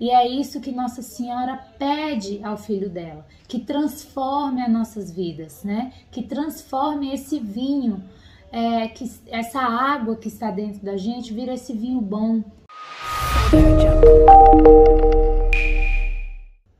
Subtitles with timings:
[0.00, 5.64] E é isso que Nossa Senhora pede ao filho dela, que transforme as nossas vidas,
[5.64, 5.92] né?
[6.10, 8.04] Que transforme esse vinho,
[8.52, 12.44] é, que essa água que está dentro da gente vira esse vinho bom.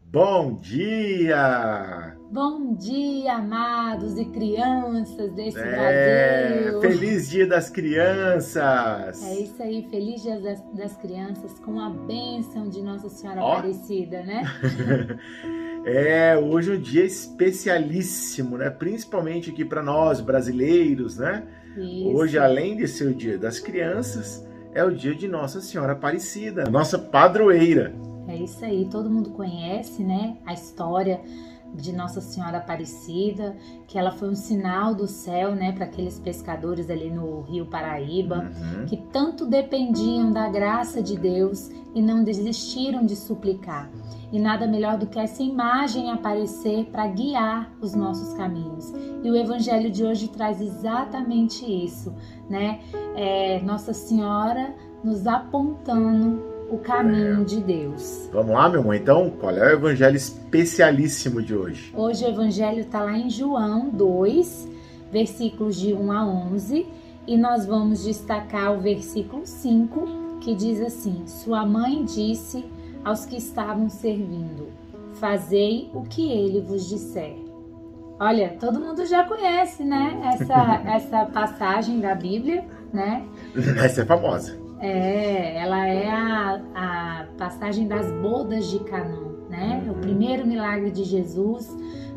[0.04, 2.07] Bom dia!
[2.30, 6.80] Bom dia, amados e crianças desse é, Brasil!
[6.82, 9.22] Feliz Dia das Crianças!
[9.22, 13.54] É isso aí, feliz Dia das, das Crianças com a bênção de Nossa Senhora Ó.
[13.54, 14.42] Aparecida, né?
[15.86, 18.68] é, hoje é um dia especialíssimo, né?
[18.68, 21.44] Principalmente aqui para nós brasileiros, né?
[21.78, 22.10] Isso.
[22.10, 26.68] Hoje, além de ser o Dia das Crianças, é o dia de Nossa Senhora Aparecida,
[26.68, 27.94] nossa padroeira.
[28.28, 30.36] É isso aí, todo mundo conhece, né?
[30.44, 31.18] A história
[31.74, 36.90] de Nossa Senhora Aparecida, que ela foi um sinal do céu, né, para aqueles pescadores
[36.90, 38.86] ali no Rio Paraíba, Uhum.
[38.86, 43.90] que tanto dependiam da graça de Deus e não desistiram de suplicar.
[44.30, 48.92] E nada melhor do que essa imagem aparecer para guiar os nossos caminhos.
[49.22, 52.14] E o Evangelho de hoje traz exatamente isso,
[52.48, 52.80] né?
[53.14, 57.44] É Nossa Senhora nos apontando o caminho É.
[57.44, 58.28] de Deus.
[58.32, 58.94] Vamos lá, meu irmão?
[58.94, 61.92] Então, qual é o evangelho especialíssimo de hoje?
[61.96, 64.68] Hoje o Evangelho está lá em João 2,
[65.10, 66.86] versículos de 1 a 11,
[67.26, 72.64] e nós vamos destacar o versículo 5, que diz assim: Sua mãe disse
[73.04, 74.68] aos que estavam servindo:
[75.14, 77.36] Fazei o que ele vos disser.
[78.20, 80.20] Olha, todo mundo já conhece, né?
[80.34, 83.24] Essa, essa passagem da Bíblia, né?
[83.82, 84.58] Essa é famosa.
[84.80, 89.84] É, ela é a, a passagem das bodas de Canaã, né?
[89.90, 91.68] O primeiro milagre de Jesus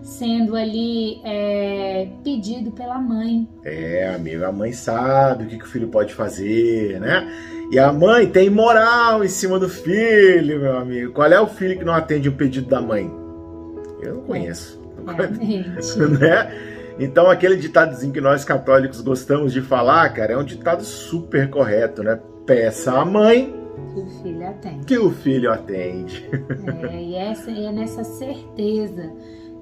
[0.04, 3.48] sendo ali é, pedido pela mãe.
[3.64, 7.28] É, amigo, a mãe sabe o que, que o filho pode fazer, né?
[7.72, 11.14] E a mãe tem moral em cima do filho, meu amigo.
[11.14, 13.10] Qual é o filho que não atende o pedido da mãe?
[14.02, 14.82] Eu não conheço.
[15.06, 15.98] Realmente.
[16.20, 16.52] né?
[17.00, 22.04] Então, aquele ditadozinho que nós católicos gostamos de falar, cara, é um ditado super correto,
[22.04, 22.20] né?
[22.52, 23.56] Peça à mãe
[23.94, 24.86] que o filho atende.
[24.86, 26.30] que o filho atende.
[26.92, 29.10] É, e, essa, e é nessa certeza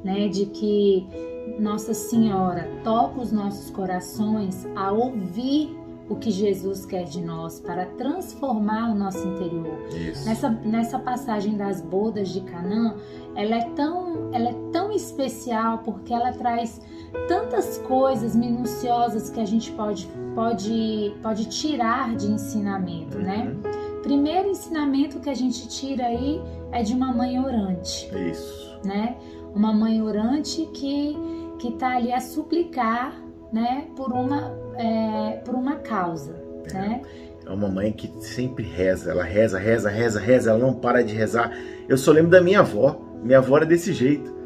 [0.03, 1.07] né, de que
[1.59, 5.77] Nossa Senhora toca os nossos corações a ouvir
[6.09, 9.77] o que Jesus quer de nós para transformar o nosso interior.
[9.95, 10.25] Isso.
[10.25, 12.95] Nessa, nessa passagem das bodas de Canaã,
[13.35, 16.81] ela é tão, ela é tão especial porque ela traz
[17.27, 23.53] tantas coisas minuciosas que a gente pode, pode, pode tirar de ensinamento, né?
[23.53, 24.01] Uhum.
[24.01, 28.79] Primeiro ensinamento que a gente tira aí é de uma mãe orante, Isso.
[28.83, 29.17] né?
[29.53, 31.17] Uma mãe orante que
[31.59, 33.21] que tá ali a suplicar,
[33.51, 33.87] né?
[33.95, 36.33] Por uma é, por uma causa,
[36.71, 37.01] né?
[37.45, 41.13] É uma mãe que sempre reza, ela reza, reza, reza, reza, ela não para de
[41.13, 41.51] rezar.
[41.87, 43.01] Eu só lembro da minha avó.
[43.23, 44.38] Minha avó era desse jeito.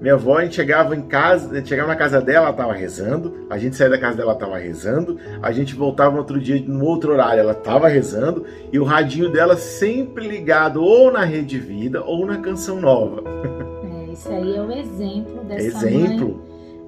[0.00, 2.72] Minha avó, a gente chegava em casa, a gente chegava na casa dela, ela estava
[2.72, 6.40] rezando, a gente saía da casa dela, ela estava rezando, a gente voltava no outro
[6.40, 11.22] dia, no outro horário, ela estava rezando, e o radinho dela sempre ligado ou na
[11.24, 13.22] Rede Vida ou na Canção Nova.
[14.08, 16.40] É, esse aí é o exemplo dessa mãe Exemplo?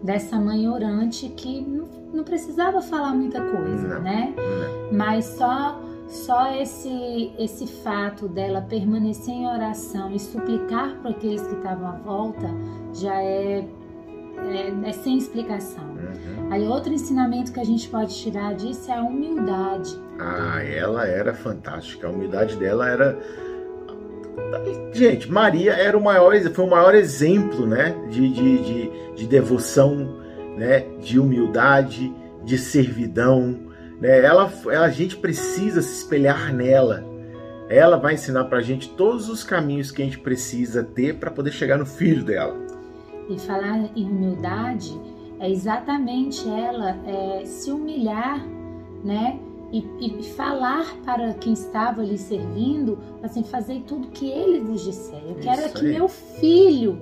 [0.02, 1.84] dessa mãe orante que não,
[2.14, 4.00] não precisava falar muita coisa, Não.
[4.00, 4.32] né?
[4.36, 4.96] Não.
[4.98, 5.78] Mas só
[6.12, 11.92] só esse esse fato dela permanecer em oração e suplicar para aqueles que estavam à
[11.92, 12.50] volta
[12.92, 13.64] já é,
[14.50, 15.84] é, é sem explicação.
[15.84, 16.52] Uhum.
[16.52, 19.98] Aí outro ensinamento que a gente pode tirar disso é a humildade.
[20.18, 22.06] Ah, ela era fantástica.
[22.06, 23.18] A humildade dela era.
[24.92, 30.18] Gente, Maria era o maior, foi o maior exemplo, né, de, de, de, de devoção,
[30.58, 33.71] né, de humildade, de servidão,
[34.02, 34.18] né?
[34.18, 37.04] Ela, ela, a gente precisa se espelhar nela.
[37.68, 41.52] Ela vai ensinar pra gente todos os caminhos que a gente precisa ter para poder
[41.52, 42.58] chegar no filho dela.
[43.30, 45.00] E falar em humildade
[45.38, 48.44] é exatamente ela é, se humilhar,
[49.04, 49.38] né?
[49.72, 55.22] E, e falar para quem estava ali servindo, assim, fazer tudo que ele vos disser.
[55.26, 57.00] Eu quero é que meu filho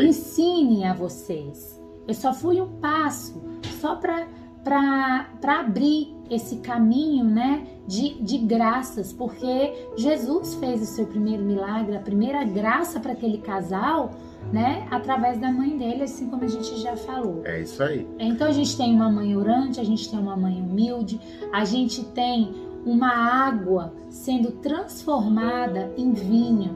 [0.00, 1.78] ensine a vocês.
[2.08, 3.42] Eu só fui um passo,
[3.80, 4.26] só para
[4.70, 11.96] para abrir esse caminho, né, de, de graças, porque Jesus fez o seu primeiro milagre,
[11.96, 14.10] a primeira graça para aquele casal,
[14.52, 17.42] né, através da mãe dele, assim como a gente já falou.
[17.44, 18.04] É isso aí.
[18.18, 21.20] Então a gente tem uma mãe orante, a gente tem uma mãe humilde,
[21.52, 22.52] a gente tem
[22.84, 23.12] uma
[23.48, 26.70] água sendo transformada em vinho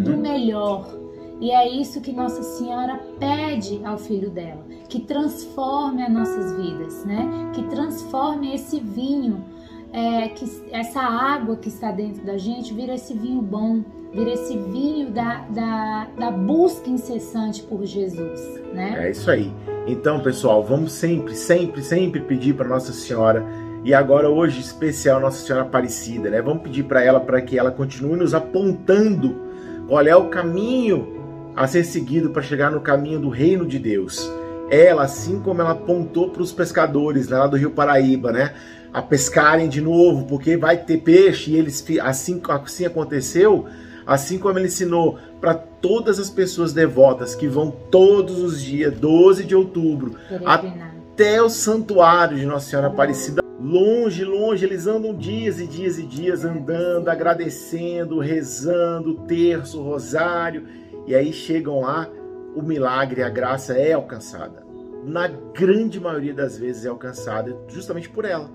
[0.00, 0.16] do Uhum.
[0.18, 1.01] melhor.
[1.42, 7.04] E é isso que Nossa Senhora pede ao filho dela, que transforme as nossas vidas,
[7.04, 7.50] né?
[7.52, 9.44] Que transforme esse vinho,
[9.92, 14.56] é, que essa água que está dentro da gente vira esse vinho bom, vir esse
[14.56, 18.40] vinho da, da, da busca incessante por Jesus,
[18.72, 19.06] né?
[19.06, 19.52] É isso aí.
[19.88, 23.44] Então, pessoal, vamos sempre, sempre, sempre pedir para Nossa Senhora
[23.82, 26.40] e agora hoje especial Nossa Senhora Aparecida, né?
[26.40, 29.50] Vamos pedir para ela para que ela continue nos apontando
[29.88, 31.20] qual é o caminho
[31.54, 34.30] a ser seguido para chegar no caminho do reino de Deus.
[34.70, 38.54] Ela, assim como ela apontou para os pescadores lá do Rio Paraíba, né?
[38.92, 43.66] A pescarem de novo, porque vai ter peixe, e eles assim, assim aconteceu,
[44.06, 49.44] assim como ele ensinou para todas as pessoas devotas que vão todos os dias, 12
[49.44, 50.14] de outubro,
[50.44, 53.42] até o santuário de Nossa Senhora Aparecida.
[53.60, 60.64] Longe, longe, eles andam dias e dias e dias andando, agradecendo, rezando, terço, rosário,
[61.06, 62.08] e aí chegam lá,
[62.54, 64.64] o milagre, a graça é alcançada.
[65.04, 68.50] Na grande maioria das vezes é alcançada justamente por ela.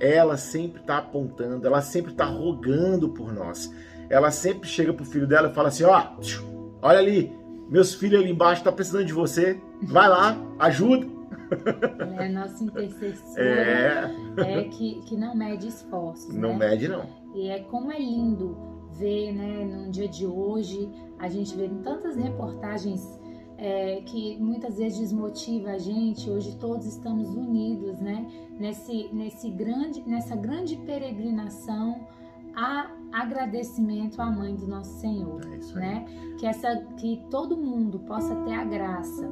[0.00, 3.72] Ela sempre está apontando, ela sempre está rogando por nós.
[4.10, 6.08] Ela sempre chega pro filho dela e fala assim: ó,
[6.82, 7.32] olha ali,
[7.68, 9.60] meus filhos ali embaixo estão tá precisando de você.
[9.82, 11.06] Vai lá, ajuda.
[12.18, 16.34] É a nossa intercessora é, é que, que não mede esforços.
[16.34, 16.70] Não né?
[16.70, 17.06] mede, não.
[17.34, 18.71] E é como é lindo
[19.92, 23.20] dia de hoje, a gente vê tantas reportagens
[23.56, 26.28] é, que muitas vezes desmotiva a gente.
[26.28, 28.26] Hoje todos estamos unidos, né,
[28.58, 32.06] nesse, nesse grande, nessa grande peregrinação
[32.56, 36.06] a agradecimento à mãe do nosso Senhor, é né?
[36.38, 39.28] Que essa que todo mundo possa ter a graça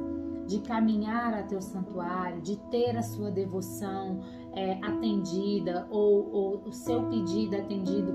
[0.47, 4.21] de caminhar até o santuário, de ter a sua devoção
[4.53, 8.13] é, atendida ou, ou, o seu pedido atendido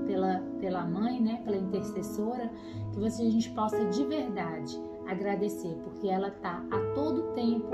[0.77, 2.51] pela, mãe, né, pela intercessora,
[2.91, 7.71] que você, a gente possa de verdade agradecer, porque ela está a todo tempo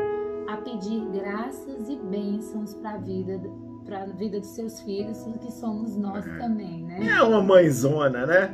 [0.48, 3.42] a pedir graças e bênçãos para a vida
[3.86, 6.38] para a vida dos seus filhos, que somos nós é.
[6.38, 7.06] também, né?
[7.06, 8.54] É uma mãezona, né?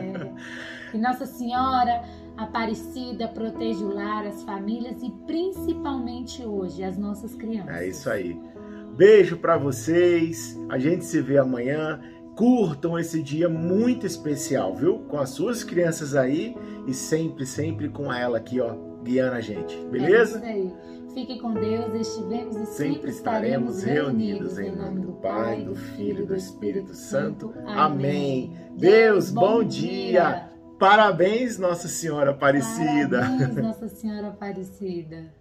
[0.00, 0.90] é.
[0.90, 2.02] Que Nossa Senhora
[2.38, 7.76] Aparecida proteja o lar, as famílias e principalmente hoje as nossas crianças.
[7.76, 8.40] É isso aí.
[8.96, 10.58] Beijo para vocês.
[10.70, 12.00] A gente se vê amanhã.
[12.36, 15.00] Curtam esse dia muito especial, viu?
[15.08, 16.56] Com as suas crianças aí
[16.86, 19.76] e sempre, sempre com ela aqui, ó, guiando a gente.
[19.90, 20.44] Beleza?
[20.44, 20.90] É isso aí.
[21.14, 26.22] Fique com Deus, estivemos e sempre, sempre estaremos reunidos em nome do Pai, do Filho
[26.22, 27.52] e do Espírito Santo.
[27.66, 28.52] Amém.
[28.76, 30.48] Deus, bom dia.
[30.78, 33.20] Parabéns, Nossa Senhora Aparecida.
[33.20, 35.34] Parabéns, Nossa Senhora Aparecida.